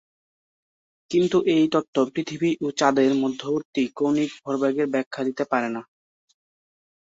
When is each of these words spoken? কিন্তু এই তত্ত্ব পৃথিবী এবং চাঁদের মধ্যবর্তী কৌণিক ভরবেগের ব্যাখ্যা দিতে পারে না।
কিন্তু 1.11 1.37
এই 1.53 1.65
তত্ত্ব 1.67 1.97
পৃথিবী 2.13 2.49
এবং 2.55 2.71
চাঁদের 2.77 3.11
মধ্যবর্তী 3.15 3.83
কৌণিক 3.95 4.31
ভরবেগের 4.43 4.87
ব্যাখ্যা 4.93 5.21
দিতে 5.27 5.43
পারে 5.51 5.69
না। 5.75 5.81